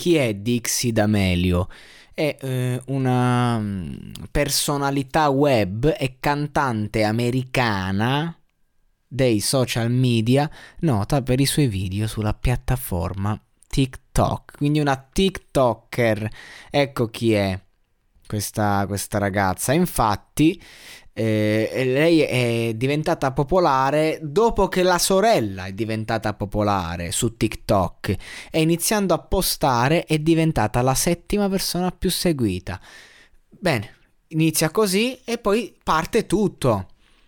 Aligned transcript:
Chi 0.00 0.16
è 0.16 0.32
Dixie 0.32 0.92
D'Amelio? 0.92 1.68
È 2.14 2.34
eh, 2.40 2.80
una 2.86 3.58
mm, 3.58 4.12
personalità 4.30 5.28
web 5.28 5.94
e 5.94 6.16
cantante 6.18 7.04
americana 7.04 8.34
dei 9.06 9.40
social 9.40 9.90
media 9.90 10.50
nota 10.78 11.20
per 11.20 11.38
i 11.38 11.44
suoi 11.44 11.66
video 11.66 12.06
sulla 12.06 12.32
piattaforma 12.32 13.38
TikTok. 13.68 14.56
Quindi 14.56 14.80
una 14.80 14.96
TikToker. 14.96 16.30
Ecco 16.70 17.08
chi 17.08 17.34
è 17.34 17.60
questa, 18.30 18.84
questa 18.86 19.18
ragazza. 19.18 19.72
Infatti, 19.72 20.62
eh, 21.12 21.68
lei 21.84 22.20
è 22.20 22.74
diventata 22.76 23.32
popolare 23.32 24.20
dopo 24.22 24.68
che 24.68 24.84
la 24.84 24.98
sorella 24.98 25.64
è 25.64 25.72
diventata 25.72 26.32
popolare 26.34 27.10
su 27.10 27.36
TikTok 27.36 28.14
e 28.52 28.60
iniziando 28.60 29.14
a 29.14 29.18
postare 29.18 30.04
è 30.04 30.18
diventata 30.20 30.80
la 30.80 30.94
settima 30.94 31.48
persona 31.48 31.90
più 31.90 32.08
seguita. 32.08 32.80
Bene, 33.48 33.96
inizia 34.28 34.70
così 34.70 35.20
e 35.24 35.38
poi 35.38 35.76
parte 35.82 36.26
tutto. 36.26 36.86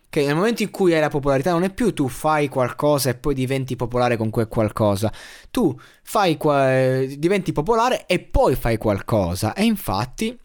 Che 0.08 0.24
nel 0.26 0.36
momento 0.36 0.62
in 0.62 0.70
cui 0.70 0.92
hai 0.92 1.00
la 1.00 1.08
popolarità 1.08 1.52
non 1.52 1.64
è 1.64 1.72
più 1.72 1.94
tu 1.94 2.06
fai 2.06 2.48
qualcosa 2.48 3.08
e 3.08 3.14
poi 3.14 3.34
diventi 3.34 3.76
popolare 3.76 4.18
con 4.18 4.28
quel 4.30 4.46
qualcosa. 4.46 5.10
Tu 5.50 5.74
fai 6.02 6.36
qua- 6.36 7.00
diventi 7.16 7.50
popolare 7.52 8.04
e 8.06 8.20
poi 8.20 8.54
fai 8.54 8.76
qualcosa. 8.76 9.54
E 9.54 9.64
infatti 9.64 10.38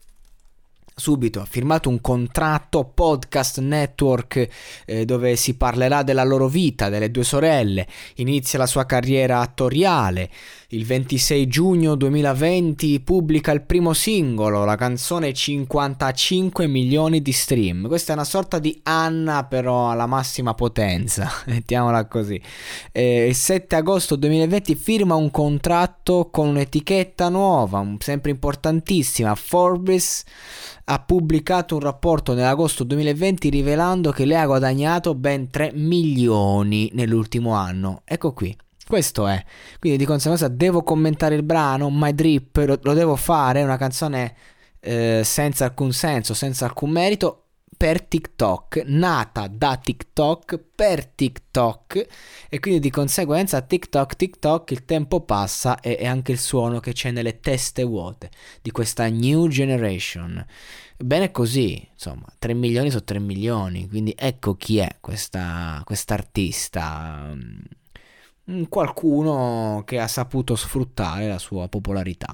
subito 0.99 1.39
ha 1.41 1.45
firmato 1.45 1.89
un 1.89 2.01
contratto 2.01 2.83
podcast 2.91 3.59
network 3.59 4.47
eh, 4.85 5.05
dove 5.05 5.35
si 5.35 5.55
parlerà 5.55 6.01
della 6.01 6.23
loro 6.23 6.47
vita, 6.47 6.89
delle 6.89 7.11
due 7.11 7.23
sorelle, 7.23 7.87
inizia 8.15 8.57
la 8.57 8.65
sua 8.65 8.87
carriera 8.87 9.39
attoriale, 9.39 10.27
il 10.69 10.85
26 10.85 11.47
giugno 11.47 11.93
2020 11.93 12.99
pubblica 13.01 13.51
il 13.51 13.61
primo 13.61 13.93
singolo, 13.93 14.65
la 14.65 14.75
canzone 14.75 15.33
55 15.33 16.65
milioni 16.65 17.21
di 17.21 17.31
stream, 17.31 17.87
questa 17.87 18.13
è 18.13 18.15
una 18.15 18.25
sorta 18.25 18.57
di 18.57 18.79
Anna 18.83 19.45
però 19.45 19.91
alla 19.91 20.07
massima 20.07 20.55
potenza, 20.55 21.31
mettiamola 21.45 22.07
così, 22.07 22.41
eh, 22.91 23.27
il 23.27 23.35
7 23.35 23.75
agosto 23.75 24.15
2020 24.15 24.73
firma 24.73 25.13
un 25.13 25.29
contratto 25.29 26.29
con 26.31 26.47
un'etichetta 26.47 27.29
nuova, 27.29 27.85
sempre 27.99 28.31
importantissima, 28.31 29.35
Forbes, 29.35 30.23
ha 30.89 30.99
pubblicato 30.99 31.75
un 31.75 31.81
rapporto 31.81 32.33
nell'agosto 32.33 32.83
2020 32.85 33.49
rivelando 33.49 34.11
che 34.11 34.23
lei 34.25 34.37
ha 34.37 34.45
guadagnato 34.45 35.15
ben 35.15 35.49
3 35.49 35.71
milioni 35.73 36.89
nell'ultimo 36.93 37.53
anno. 37.53 38.01
Ecco 38.05 38.31
qui. 38.33 38.55
Questo 38.87 39.27
è. 39.27 39.43
Quindi 39.79 39.97
di 39.97 40.05
conseguenza 40.05 40.47
devo 40.47 40.83
commentare 40.83 41.35
il 41.35 41.43
brano, 41.43 41.89
My 41.89 42.13
Drip, 42.13 42.55
lo, 42.65 42.79
lo 42.81 42.93
devo 42.93 43.17
fare, 43.17 43.59
è 43.59 43.63
una 43.63 43.75
canzone 43.75 44.33
eh, 44.79 45.23
senza 45.25 45.65
alcun 45.65 45.91
senso, 45.91 46.33
senza 46.33 46.63
alcun 46.65 46.91
merito 46.91 47.46
per 47.77 48.01
TikTok, 48.01 48.83
nata 48.87 49.47
da 49.47 49.77
TikTok 49.77 50.59
per 50.75 51.05
TikTok 51.05 52.07
e 52.49 52.59
quindi 52.59 52.79
di 52.79 52.89
conseguenza 52.89 53.61
TikTok 53.61 54.15
TikTok 54.15 54.71
il 54.71 54.83
tempo 54.83 55.21
passa 55.21 55.79
e, 55.79 55.97
e 55.99 56.07
anche 56.07 56.31
il 56.31 56.39
suono 56.39 56.79
che 56.79 56.93
c'è 56.93 57.11
nelle 57.11 57.39
teste 57.39 57.83
vuote 57.83 58.31
di 58.63 58.71
questa 58.71 59.07
new 59.09 59.47
generation. 59.47 60.43
Bene 60.97 61.29
così, 61.29 61.87
insomma, 61.91 62.25
3 62.39 62.55
milioni 62.55 62.89
su 62.89 63.03
3 63.03 63.19
milioni, 63.19 63.87
quindi 63.87 64.13
ecco 64.17 64.55
chi 64.55 64.79
è 64.79 64.97
questa 64.99 65.83
artista. 66.07 67.31
Mm, 68.51 68.63
qualcuno 68.69 69.83
che 69.85 69.99
ha 69.99 70.07
saputo 70.07 70.55
sfruttare 70.55 71.27
la 71.27 71.37
sua 71.37 71.67
popolarità. 71.67 72.33